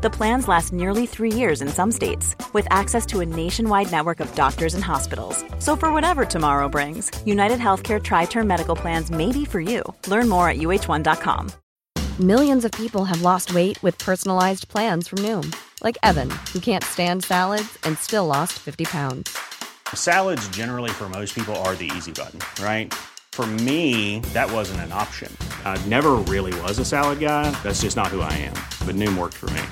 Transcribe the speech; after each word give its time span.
The 0.00 0.10
plans 0.10 0.46
last 0.46 0.72
nearly 0.72 1.06
three 1.06 1.32
years 1.32 1.60
in 1.60 1.66
some 1.66 1.90
states, 1.90 2.36
with 2.52 2.68
access 2.70 3.04
to 3.06 3.18
a 3.18 3.26
nationwide 3.26 3.90
network 3.90 4.20
of 4.20 4.32
doctors 4.36 4.74
and 4.74 4.84
hospitals. 4.84 5.44
So, 5.58 5.74
for 5.74 5.92
whatever 5.92 6.24
tomorrow 6.24 6.68
brings, 6.68 7.10
United 7.26 7.58
Healthcare 7.58 8.00
Tri 8.00 8.26
Term 8.26 8.46
Medical 8.46 8.76
Plans 8.76 9.10
may 9.10 9.32
be 9.32 9.44
for 9.44 9.60
you. 9.60 9.82
Learn 10.06 10.28
more 10.28 10.48
at 10.48 10.58
uh1.com. 10.58 11.50
Millions 12.20 12.64
of 12.64 12.70
people 12.70 13.04
have 13.06 13.22
lost 13.22 13.52
weight 13.52 13.82
with 13.82 13.98
personalized 13.98 14.68
plans 14.68 15.08
from 15.08 15.18
Noom, 15.18 15.52
like 15.82 15.98
Evan, 16.04 16.30
who 16.52 16.60
can't 16.60 16.84
stand 16.84 17.24
salads 17.24 17.76
and 17.82 17.98
still 17.98 18.26
lost 18.26 18.52
50 18.52 18.84
pounds. 18.84 19.36
Salads, 19.94 20.46
generally, 20.50 20.90
for 20.90 21.08
most 21.08 21.34
people, 21.34 21.56
are 21.64 21.74
the 21.74 21.90
easy 21.96 22.12
button, 22.12 22.38
right? 22.62 22.94
For 23.32 23.46
me, 23.46 24.18
that 24.34 24.50
wasn't 24.50 24.80
an 24.80 24.90
option. 24.92 25.34
I 25.64 25.80
never 25.86 26.16
really 26.26 26.52
was 26.62 26.80
a 26.80 26.84
salad 26.84 27.20
guy. 27.20 27.50
That's 27.62 27.82
just 27.82 27.96
not 27.96 28.08
who 28.08 28.20
I 28.20 28.32
am. 28.32 28.54
But 28.84 28.96
Noom 28.96 29.16
worked 29.16 29.34
for 29.34 29.48
me. 29.50 29.62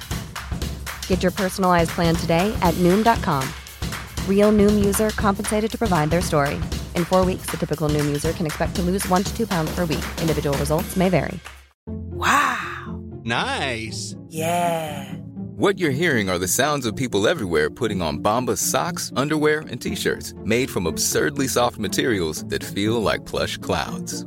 Get 1.09 1.24
your 1.24 1.33
personalized 1.33 1.91
plan 1.91 2.15
today 2.15 2.56
at 2.62 2.74
Noom.com. 2.74 3.42
Real 4.28 4.52
Noom 4.52 4.84
user 4.84 5.10
compensated 5.10 5.70
to 5.73 5.77
provide 5.77 6.10
their 6.10 6.23
story. 6.23 6.55
In 6.95 7.05
four 7.05 7.24
weeks, 7.24 7.46
the 7.46 7.56
typical 7.56 7.88
Noom 7.88 8.05
user 8.06 8.32
can 8.32 8.46
expect 8.46 8.77
to 8.77 8.82
lose 8.82 9.05
one 9.09 9.24
to 9.24 9.37
two 9.37 9.48
pounds 9.48 9.74
per 9.74 9.80
week. 9.84 10.05
Individual 10.20 10.56
results 10.59 10.96
may 10.96 11.09
vary. 11.09 11.41
Wow. 11.87 13.01
Nice. 13.24 14.15
Yeah. 14.29 15.12
What 15.56 15.79
you're 15.79 15.90
hearing 15.90 16.29
are 16.29 16.38
the 16.38 16.48
sounds 16.48 16.85
of 16.85 16.95
people 16.95 17.26
everywhere 17.26 17.70
putting 17.70 18.02
on 18.02 18.18
Bombas 18.18 18.59
socks, 18.59 19.10
underwear, 19.16 19.60
and 19.60 19.80
t-shirts 19.80 20.35
made 20.45 20.70
from 20.70 20.87
absurdly 20.87 21.48
soft 21.48 21.79
materials 21.79 22.45
that 22.48 22.63
feel 22.63 23.02
like 23.02 23.24
plush 23.24 23.57
clouds. 23.57 24.26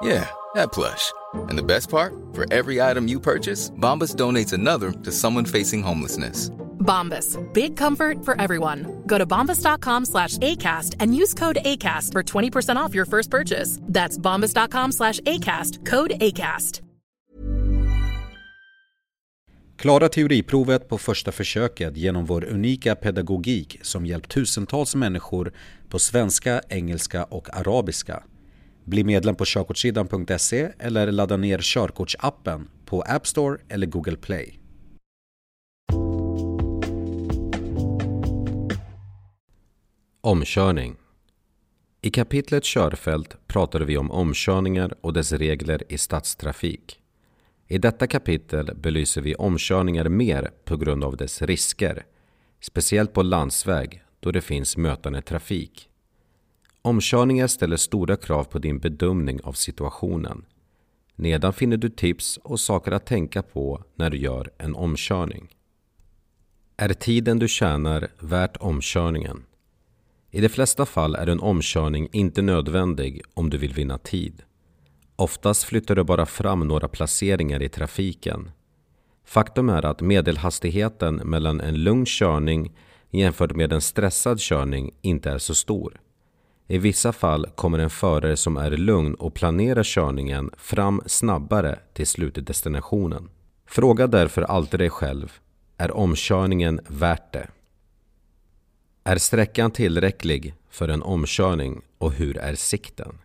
Yeah, 0.00 0.28
that 0.54 0.72
plush. 0.72 1.12
And 1.48 1.58
the 1.58 1.62
best 1.62 1.90
part? 1.90 2.14
For 2.32 2.52
every 2.52 2.80
item 2.80 3.08
you 3.08 3.20
purchase, 3.20 3.70
Bombas 3.70 4.16
donates 4.16 4.52
another 4.52 4.92
to 5.04 5.12
someone 5.12 5.44
facing 5.44 5.82
homelessness. 5.82 6.50
Bombas. 6.82 7.38
Big 7.52 7.76
comfort 7.76 8.24
for 8.24 8.40
everyone. 8.40 9.02
Go 9.06 9.18
to 9.18 9.26
bombas.com 9.26 10.06
slash 10.06 10.38
ACAST 10.38 10.96
and 11.00 11.14
use 11.14 11.34
code 11.34 11.58
ACAST 11.64 12.12
for 12.12 12.22
20% 12.22 12.76
off 12.76 12.94
your 12.94 13.06
first 13.06 13.30
purchase. 13.30 13.78
That's 13.82 14.18
bombas.com 14.18 14.92
slash 14.92 15.20
ACAST. 15.20 15.86
Code 15.86 16.10
ACAST. 16.20 16.82
Klara 19.76 20.08
teoriprovet 20.08 20.88
på 20.88 20.98
första 20.98 21.32
försöket 21.32 21.96
genom 21.96 22.24
vår 22.24 22.44
unika 22.44 22.94
pedagogik 22.94 23.78
som 23.82 24.06
hjälpt 24.06 24.30
tusentals 24.30 24.94
människor 24.94 25.52
på 25.88 25.98
svenska, 25.98 26.62
engelska 26.68 27.24
och 27.24 27.56
arabiska. 27.56 28.22
Bli 28.84 29.04
medlem 29.04 29.34
på 29.34 29.44
körkortssidan.se 29.44 30.72
eller 30.78 31.12
ladda 31.12 31.36
ner 31.36 31.58
körkortsappen 31.62 32.68
på 32.84 33.02
App 33.02 33.26
Store 33.26 33.58
eller 33.68 33.86
Google 33.86 34.16
Play. 34.16 34.58
Omkörning 40.24 40.96
I 42.00 42.10
kapitlet 42.10 42.64
Körfält 42.64 43.46
pratade 43.46 43.84
vi 43.84 43.96
om 43.96 44.10
omkörningar 44.10 44.94
och 45.00 45.12
dess 45.12 45.32
regler 45.32 45.82
i 45.88 45.98
stadstrafik. 45.98 46.98
I 47.68 47.78
detta 47.78 48.06
kapitel 48.06 48.70
belyser 48.74 49.20
vi 49.20 49.34
omkörningar 49.34 50.08
mer 50.08 50.50
på 50.64 50.76
grund 50.76 51.04
av 51.04 51.16
dess 51.16 51.42
risker, 51.42 52.06
speciellt 52.60 53.12
på 53.12 53.22
landsväg 53.22 54.02
då 54.20 54.30
det 54.30 54.40
finns 54.40 54.76
mötande 54.76 55.22
trafik. 55.22 55.88
Omkörningar 56.84 57.46
ställer 57.46 57.76
stora 57.76 58.16
krav 58.16 58.44
på 58.44 58.58
din 58.58 58.78
bedömning 58.78 59.40
av 59.42 59.52
situationen. 59.52 60.44
Nedan 61.16 61.52
finner 61.52 61.76
du 61.76 61.88
tips 61.88 62.36
och 62.36 62.60
saker 62.60 62.92
att 62.92 63.06
tänka 63.06 63.42
på 63.42 63.84
när 63.94 64.10
du 64.10 64.18
gör 64.18 64.50
en 64.58 64.74
omkörning. 64.74 65.48
Är 66.76 66.88
tiden 66.88 67.38
du 67.38 67.48
tjänar 67.48 68.08
värt 68.18 68.56
omkörningen? 68.56 69.44
I 70.30 70.40
de 70.40 70.48
flesta 70.48 70.86
fall 70.86 71.14
är 71.14 71.26
en 71.26 71.40
omkörning 71.40 72.08
inte 72.12 72.42
nödvändig 72.42 73.22
om 73.34 73.50
du 73.50 73.58
vill 73.58 73.74
vinna 73.74 73.98
tid. 73.98 74.42
Oftast 75.16 75.64
flyttar 75.64 75.94
du 75.94 76.04
bara 76.04 76.26
fram 76.26 76.68
några 76.68 76.88
placeringar 76.88 77.62
i 77.62 77.68
trafiken. 77.68 78.50
Faktum 79.24 79.68
är 79.68 79.84
att 79.84 80.00
medelhastigheten 80.00 81.14
mellan 81.14 81.60
en 81.60 81.74
lugn 81.74 82.06
körning 82.06 82.72
jämfört 83.10 83.56
med 83.56 83.72
en 83.72 83.80
stressad 83.80 84.40
körning 84.40 84.90
inte 85.00 85.30
är 85.30 85.38
så 85.38 85.54
stor. 85.54 86.00
I 86.72 86.78
vissa 86.78 87.12
fall 87.12 87.46
kommer 87.54 87.78
en 87.78 87.90
förare 87.90 88.36
som 88.36 88.56
är 88.56 88.70
lugn 88.70 89.14
och 89.14 89.34
planerar 89.34 89.82
körningen 89.82 90.50
fram 90.56 91.02
snabbare 91.06 91.78
till 91.92 92.06
slutdestinationen. 92.06 93.30
Fråga 93.66 94.06
därför 94.06 94.42
alltid 94.42 94.80
dig 94.80 94.90
själv, 94.90 95.32
är 95.76 95.96
omkörningen 95.96 96.80
värt 96.88 97.32
det? 97.32 97.48
Är 99.04 99.16
sträckan 99.16 99.70
tillräcklig 99.70 100.54
för 100.70 100.88
en 100.88 101.02
omkörning 101.02 101.82
och 101.98 102.12
hur 102.12 102.38
är 102.38 102.54
sikten? 102.54 103.18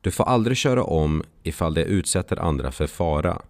Du 0.00 0.10
får 0.10 0.24
aldrig 0.24 0.56
köra 0.56 0.82
om 0.82 1.22
ifall 1.42 1.74
det 1.74 1.84
utsätter 1.84 2.36
andra 2.36 2.72
för 2.72 2.86
fara. 2.86 3.42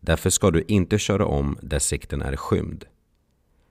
Därför 0.00 0.30
ska 0.30 0.50
du 0.50 0.64
inte 0.68 0.98
köra 0.98 1.26
om 1.26 1.58
där 1.62 1.78
sikten 1.78 2.22
är 2.22 2.36
skymd. 2.36 2.84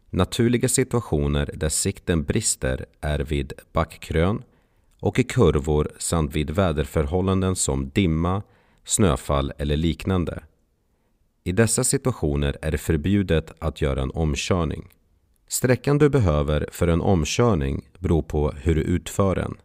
Naturliga 0.10 0.70
situationer 0.70 1.50
där 1.54 1.70
sikten 1.70 2.24
brister 2.24 2.86
är 3.02 3.20
vid 3.20 3.54
backkrön 3.74 4.44
och 5.00 5.20
i 5.20 5.24
kurvor 5.24 5.92
samt 6.00 6.36
vid 6.36 6.50
väderförhållanden 6.50 7.56
som 7.56 7.90
dimma, 7.90 8.44
snöfall 8.84 9.54
eller 9.58 9.78
liknande. 9.78 10.44
I 11.44 11.52
dessa 11.52 11.84
situationer 11.84 12.58
är 12.62 12.72
det 12.72 12.78
förbjudet 12.78 13.52
att 13.60 13.82
göra 13.82 14.02
en 14.02 14.12
omkörning. 14.12 14.88
Sträckan 15.48 15.98
du 15.98 16.10
behöver 16.10 16.68
för 16.72 16.88
en 16.88 17.02
omkörning 17.02 17.88
beror 18.00 18.22
på 18.22 18.52
hur 18.52 18.76
du 18.76 18.82
utför 18.82 19.36
den. 19.36 19.58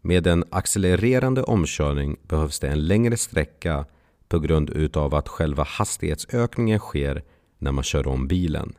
Med 0.00 0.26
en 0.26 0.44
accelererande 0.50 1.42
omkörning 1.42 2.16
behövs 2.22 2.60
det 2.60 2.68
en 2.68 2.86
längre 2.86 3.16
sträcka 3.16 3.84
på 4.28 4.38
grund 4.38 4.70
utav 4.70 5.14
att 5.14 5.28
själva 5.28 5.64
hastighetsökningen 5.68 6.78
sker 6.78 7.22
när 7.58 7.72
man 7.72 7.84
kör 7.84 8.06
om 8.06 8.28
bilen. 8.28 8.74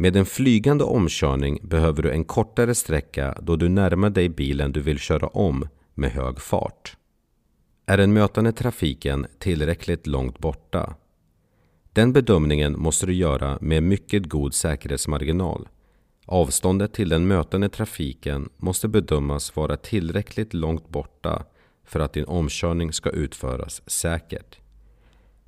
Med 0.00 0.16
en 0.16 0.26
flygande 0.26 0.84
omkörning 0.84 1.58
behöver 1.62 2.02
du 2.02 2.10
en 2.10 2.24
kortare 2.24 2.74
sträcka 2.74 3.38
då 3.42 3.56
du 3.56 3.68
närmar 3.68 4.10
dig 4.10 4.28
bilen 4.28 4.72
du 4.72 4.80
vill 4.80 4.98
köra 4.98 5.26
om 5.26 5.68
med 5.94 6.10
hög 6.10 6.40
fart. 6.40 6.96
Är 7.86 7.96
den 7.96 8.12
mötande 8.12 8.52
trafiken 8.52 9.26
tillräckligt 9.38 10.06
långt 10.06 10.38
borta? 10.38 10.94
Den 11.92 12.12
bedömningen 12.12 12.80
måste 12.80 13.06
du 13.06 13.12
göra 13.12 13.58
med 13.60 13.82
mycket 13.82 14.26
god 14.26 14.54
säkerhetsmarginal. 14.54 15.68
Avståndet 16.26 16.94
till 16.94 17.08
den 17.08 17.26
mötande 17.26 17.68
trafiken 17.68 18.48
måste 18.56 18.88
bedömas 18.88 19.56
vara 19.56 19.76
tillräckligt 19.76 20.54
långt 20.54 20.88
borta 20.88 21.44
för 21.84 22.00
att 22.00 22.12
din 22.12 22.24
omkörning 22.24 22.92
ska 22.92 23.10
utföras 23.10 23.82
säkert. 23.86 24.58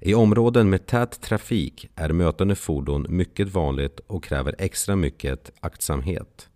I 0.02 0.14
områden 0.14 0.70
med 0.70 0.86
tät 0.86 1.20
trafik 1.20 1.90
är 1.94 2.12
mötande 2.12 2.54
fordon 2.54 3.06
mycket 3.08 3.48
vanligt 3.48 4.00
och 4.06 4.24
kräver 4.24 4.54
extra 4.58 4.96
mycket 4.96 5.52
aktsamhet. 5.60 6.48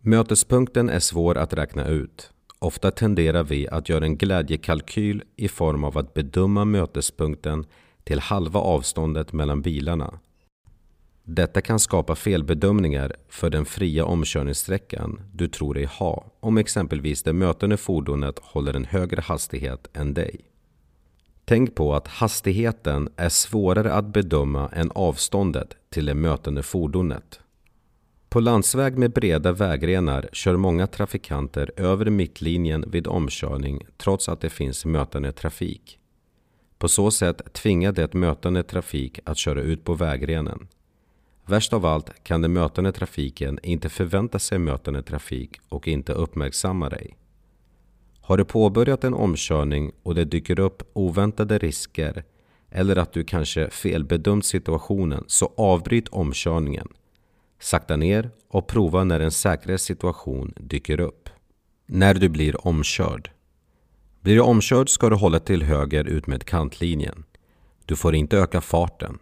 Mötespunkten 0.00 0.90
är 0.90 1.00
svår 1.00 1.38
att 1.38 1.52
räkna 1.52 1.86
ut. 1.86 2.30
Ofta 2.58 2.90
tenderar 2.90 3.44
vi 3.44 3.68
att 3.68 3.88
göra 3.88 4.04
en 4.04 4.16
glädjekalkyl 4.16 5.22
i 5.36 5.48
form 5.48 5.84
av 5.84 5.98
att 5.98 6.14
bedöma 6.14 6.64
mötespunkten 6.64 7.64
till 8.04 8.20
halva 8.20 8.60
avståndet 8.60 9.32
mellan 9.32 9.62
bilarna. 9.62 10.18
Detta 11.24 11.60
kan 11.60 11.78
skapa 11.78 12.14
felbedömningar 12.14 13.16
för 13.28 13.50
den 13.50 13.64
fria 13.64 14.04
omkörningssträckan 14.04 15.20
du 15.32 15.48
tror 15.48 15.74
dig 15.74 15.84
ha 15.84 16.24
om 16.40 16.58
exempelvis 16.58 17.22
det 17.22 17.32
mötande 17.32 17.76
fordonet 17.76 18.38
håller 18.38 18.74
en 18.74 18.84
högre 18.84 19.20
hastighet 19.20 19.88
än 19.92 20.14
dig. 20.14 20.40
Tänk 21.48 21.74
på 21.74 21.94
att 21.94 22.08
hastigheten 22.08 23.08
är 23.16 23.28
svårare 23.28 23.92
att 23.92 24.04
bedöma 24.04 24.68
än 24.68 24.90
avståndet 24.94 25.76
till 25.90 26.06
det 26.06 26.14
mötande 26.14 26.62
fordonet. 26.62 27.40
På 28.28 28.40
landsväg 28.40 28.98
med 28.98 29.12
breda 29.12 29.52
vägrenar 29.52 30.28
kör 30.32 30.56
många 30.56 30.86
trafikanter 30.86 31.70
över 31.76 32.10
mittlinjen 32.10 32.84
vid 32.90 33.06
omkörning 33.06 33.86
trots 33.96 34.28
att 34.28 34.40
det 34.40 34.50
finns 34.50 34.84
mötande 34.84 35.32
trafik. 35.32 35.98
På 36.78 36.88
så 36.88 37.10
sätt 37.10 37.52
tvingar 37.52 37.92
det 37.92 38.14
mötande 38.14 38.62
trafik 38.62 39.20
att 39.24 39.38
köra 39.38 39.60
ut 39.60 39.84
på 39.84 39.94
vägrenen. 39.94 40.68
Värst 41.46 41.72
av 41.72 41.86
allt 41.86 42.24
kan 42.24 42.42
den 42.42 42.52
mötande 42.52 42.92
trafiken 42.92 43.58
inte 43.62 43.88
förvänta 43.88 44.38
sig 44.38 44.58
mötande 44.58 45.02
trafik 45.02 45.60
och 45.68 45.88
inte 45.88 46.12
uppmärksamma 46.12 46.88
dig. 46.88 47.16
Har 48.28 48.36
du 48.36 48.44
påbörjat 48.44 49.04
en 49.04 49.14
omkörning 49.14 49.92
och 50.02 50.14
det 50.14 50.24
dyker 50.24 50.60
upp 50.60 50.82
oväntade 50.92 51.58
risker 51.58 52.24
eller 52.70 52.96
att 52.96 53.12
du 53.12 53.24
kanske 53.24 53.70
felbedömt 53.70 54.44
situationen 54.44 55.24
så 55.26 55.52
avbryt 55.56 56.08
omkörningen. 56.08 56.88
Sakta 57.60 57.96
ner 57.96 58.30
och 58.48 58.66
prova 58.66 59.04
när 59.04 59.20
en 59.20 59.30
säkrare 59.30 59.78
situation 59.78 60.54
dyker 60.56 61.00
upp. 61.00 61.28
När 61.86 62.14
du 62.14 62.28
blir 62.28 62.66
omkörd. 62.66 63.30
Blir 64.20 64.34
du 64.34 64.40
omkörd 64.40 64.88
ska 64.88 65.10
du 65.10 65.16
hålla 65.16 65.40
till 65.40 65.62
höger 65.62 66.04
ut 66.04 66.26
med 66.26 66.44
kantlinjen. 66.44 67.24
Du 67.84 67.96
får 67.96 68.14
inte 68.14 68.38
öka 68.38 68.60
farten. 68.60 69.18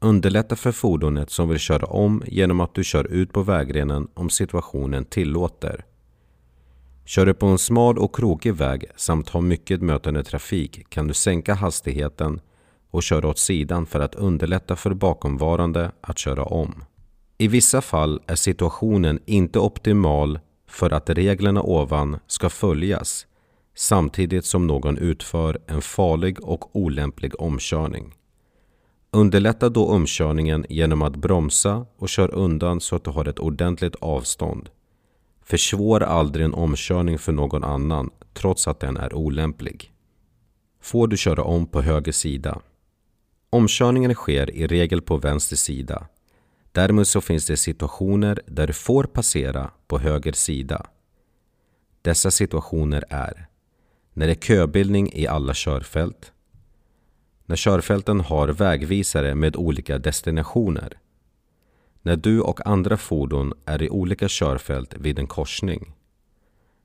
Underlätta 0.00 0.56
för 0.56 0.72
fordonet 0.72 1.30
som 1.30 1.48
vill 1.48 1.58
köra 1.58 1.86
om 1.86 2.22
genom 2.26 2.60
att 2.60 2.74
du 2.74 2.84
kör 2.84 3.04
ut 3.04 3.32
på 3.32 3.42
vägrenen 3.42 4.08
om 4.14 4.30
situationen 4.30 5.04
tillåter. 5.04 5.84
Kör 7.04 7.26
du 7.26 7.34
på 7.34 7.46
en 7.46 7.58
smal 7.58 7.98
och 7.98 8.14
krokig 8.14 8.54
väg 8.54 8.84
samt 8.96 9.28
har 9.28 9.40
mycket 9.40 9.82
mötande 9.82 10.24
trafik 10.24 10.88
kan 10.88 11.06
du 11.06 11.14
sänka 11.14 11.54
hastigheten 11.54 12.40
och 12.90 13.02
köra 13.02 13.28
åt 13.28 13.38
sidan 13.38 13.86
för 13.86 14.00
att 14.00 14.14
underlätta 14.14 14.76
för 14.76 14.94
bakomvarande 14.94 15.92
att 16.00 16.18
köra 16.18 16.44
om. 16.44 16.84
I 17.38 17.48
vissa 17.48 17.80
fall 17.80 18.20
är 18.26 18.34
situationen 18.34 19.20
inte 19.26 19.58
optimal 19.58 20.38
för 20.68 20.90
att 20.90 21.10
reglerna 21.10 21.62
ovan 21.62 22.18
ska 22.26 22.48
följas 22.48 23.26
samtidigt 23.74 24.44
som 24.44 24.66
någon 24.66 24.98
utför 24.98 25.58
en 25.66 25.82
farlig 25.82 26.44
och 26.44 26.76
olämplig 26.76 27.40
omkörning. 27.40 28.14
Underlätta 29.10 29.68
då 29.68 29.86
omkörningen 29.86 30.66
genom 30.68 31.02
att 31.02 31.16
bromsa 31.16 31.86
och 31.96 32.08
kör 32.08 32.34
undan 32.34 32.80
så 32.80 32.96
att 32.96 33.04
du 33.04 33.10
har 33.10 33.24
ett 33.28 33.38
ordentligt 33.38 33.94
avstånd. 33.94 34.68
Försvåra 35.50 36.06
aldrig 36.06 36.44
en 36.44 36.54
omkörning 36.54 37.18
för 37.18 37.32
någon 37.32 37.64
annan 37.64 38.10
trots 38.32 38.68
att 38.68 38.80
den 38.80 38.96
är 38.96 39.14
olämplig. 39.14 39.92
Får 40.80 41.08
du 41.08 41.16
köra 41.16 41.42
om 41.42 41.66
på 41.66 41.82
höger 41.82 42.12
sida? 42.12 42.60
Omkörningen 43.50 44.14
sker 44.14 44.50
i 44.50 44.66
regel 44.66 45.02
på 45.02 45.16
vänster 45.16 45.56
sida. 45.56 46.06
Däremot 46.72 47.08
så 47.08 47.20
finns 47.20 47.46
det 47.46 47.56
situationer 47.56 48.40
där 48.46 48.66
du 48.66 48.72
får 48.72 49.04
passera 49.04 49.70
på 49.86 49.98
höger 49.98 50.32
sida. 50.32 50.86
Dessa 52.02 52.30
situationer 52.30 53.04
är 53.08 53.46
när 54.12 54.26
det 54.26 54.32
är 54.32 54.46
köbildning 54.46 55.12
i 55.12 55.26
alla 55.26 55.54
körfält, 55.54 56.32
när 57.46 57.56
körfälten 57.56 58.20
har 58.20 58.48
vägvisare 58.48 59.34
med 59.34 59.56
olika 59.56 59.98
destinationer, 59.98 60.98
när 62.02 62.16
du 62.16 62.40
och 62.40 62.66
andra 62.66 62.96
fordon 62.96 63.52
är 63.64 63.82
i 63.82 63.90
olika 63.90 64.28
körfält 64.28 64.94
vid 64.98 65.18
en 65.18 65.26
korsning, 65.26 65.92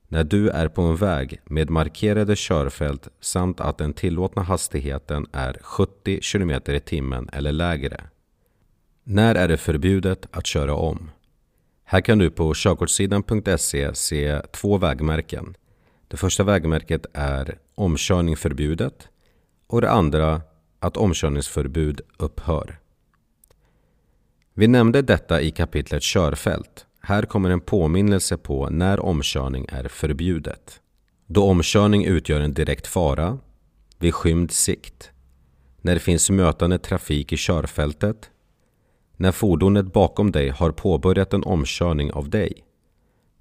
när 0.08 0.24
du 0.24 0.50
är 0.50 0.68
på 0.68 0.82
en 0.82 0.96
väg 0.96 1.42
med 1.46 1.70
markerade 1.70 2.36
körfält 2.36 3.08
samt 3.20 3.60
att 3.60 3.78
den 3.78 3.94
tillåtna 3.94 4.42
hastigheten 4.42 5.28
är 5.32 5.58
70 5.62 6.20
km 6.22 6.52
i 6.52 6.80
timmen 6.80 7.30
eller 7.34 7.52
lägre. 7.52 8.04
När 9.04 9.36
är 9.36 9.48
det 9.48 9.58
förbjudet 9.58 10.28
att 10.32 10.46
köra 10.46 10.76
om? 10.76 11.12
Här 11.84 12.02
kan 12.02 12.18
du 12.18 12.30
på 12.30 12.54
körkortssidan.se 12.56 13.96
se 13.96 14.42
två 14.52 14.78
vägmärken. 14.78 15.56
Det 16.08 16.18
första 16.18 16.44
vägmärket 16.44 17.06
är 17.14 17.58
omkörning 17.76 18.36
förbjudet 18.36 19.08
och 19.68 19.82
det 19.82 19.92
andra 19.92 20.42
att 20.80 20.98
omkörningsförbud 20.98 22.02
upphör. 22.18 22.80
Vi 24.58 24.68
nämnde 24.68 25.02
detta 25.02 25.42
i 25.42 25.52
kapitlet 25.52 26.04
körfält. 26.04 26.86
Här 27.02 27.24
kommer 27.24 27.50
en 27.50 27.62
påminnelse 27.62 28.38
på 28.38 28.70
när 28.70 29.00
omkörning 29.00 29.66
är 29.70 29.88
förbjudet. 29.88 30.82
Då 31.28 31.44
omkörning 31.44 32.06
utgör 32.06 32.40
en 32.40 32.54
direkt 32.54 32.88
fara, 32.88 33.38
vid 34.00 34.14
skymd 34.14 34.52
sikt, 34.52 35.12
när 35.82 35.94
det 35.94 36.00
finns 36.00 36.30
mötande 36.30 36.80
trafik 36.80 37.34
i 37.34 37.38
körfältet, 37.38 38.30
när 39.18 39.32
fordonet 39.32 39.94
bakom 39.94 40.32
dig 40.32 40.50
har 40.50 40.72
påbörjat 40.72 41.34
en 41.34 41.44
omkörning 41.44 42.12
av 42.12 42.30
dig, 42.30 42.54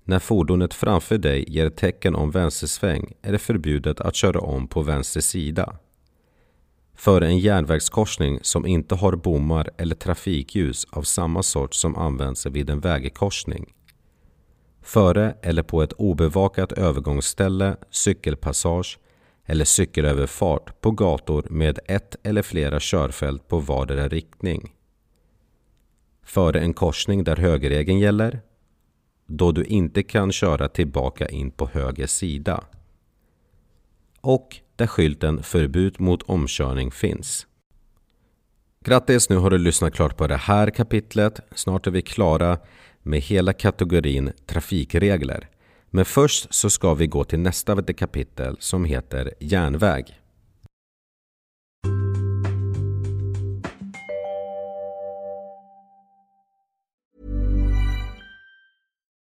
när 0.05 0.19
fordonet 0.19 0.75
framför 0.75 1.19
dig 1.19 1.45
ger 1.49 1.71
tecken 1.71 2.15
om 2.15 2.31
vänstersväng 2.31 3.13
är 3.23 3.33
det 3.33 3.39
förbjudet 3.39 4.01
att 4.01 4.15
köra 4.15 4.41
om 4.41 4.69
på 4.69 4.83
vänster 4.83 5.21
sida. 5.21 5.79
Före 6.95 7.27
en 7.27 7.39
järnvägskorsning 7.39 8.39
som 8.43 8.67
inte 8.67 8.95
har 8.95 9.17
bommar 9.17 9.71
eller 9.77 9.95
trafikljus 9.95 10.87
av 10.91 11.03
samma 11.03 11.43
sort 11.43 11.75
som 11.75 11.97
används 11.97 12.47
vid 12.47 12.71
en 12.71 12.81
vägkorsning. 12.81 13.75
Före 14.83 15.37
eller 15.43 15.63
på 15.63 15.83
ett 15.83 15.93
obevakat 15.93 16.73
övergångsställe, 16.73 17.77
cykelpassage 17.91 18.99
eller 19.47 19.65
cykelöverfart 19.65 20.81
på 20.81 20.91
gator 20.91 21.47
med 21.51 21.79
ett 21.87 22.17
eller 22.23 22.43
flera 22.43 22.81
körfält 22.81 23.49
på 23.49 23.59
vardera 23.59 24.09
riktning. 24.09 24.75
Före 26.23 26.61
en 26.61 26.75
korsning 26.75 27.25
där 27.25 27.37
högerregeln 27.37 27.99
gäller, 27.99 28.41
då 29.27 29.53
du 29.53 29.65
inte 29.65 30.03
kan 30.03 30.33
köra 30.33 30.69
tillbaka 30.69 31.29
in 31.29 31.51
på 31.51 31.67
höger 31.67 32.07
sida. 32.07 32.65
Och 34.21 34.61
där 34.77 34.87
skylten 34.87 35.43
Förbud 35.43 36.01
mot 36.01 36.23
omkörning 36.23 36.91
finns. 36.91 37.47
Grattis, 38.85 39.31
nu 39.31 39.37
har 39.37 39.51
du 39.51 39.59
lyssnat 39.59 39.95
klart 39.95 40.17
på 40.17 40.27
det 40.27 40.37
här 40.37 40.71
kapitlet. 40.71 41.41
Snart 41.55 41.87
är 41.87 41.91
vi 41.91 42.03
klara 42.03 42.59
med 43.03 43.21
hela 43.21 43.53
kategorin 43.53 44.33
trafikregler. 44.47 45.49
Men 45.91 46.05
först 46.05 46.55
så 46.55 46.71
ska 46.71 46.95
vi 46.95 47.07
gå 47.07 47.25
till 47.25 47.39
nästa 47.39 47.83
kapitel 47.83 48.57
som 48.61 48.85
heter 48.85 49.35
järnväg. 49.41 50.21